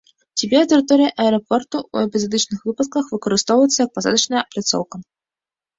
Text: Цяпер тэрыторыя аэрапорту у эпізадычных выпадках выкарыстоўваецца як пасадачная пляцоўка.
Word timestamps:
Цяпер 0.41 0.61
тэрыторыя 0.71 1.11
аэрапорту 1.25 1.81
у 1.81 1.97
эпізадычных 2.07 2.59
выпадках 2.71 3.03
выкарыстоўваецца 3.15 3.79
як 3.85 3.91
пасадачная 4.01 4.43
пляцоўка. 4.55 4.95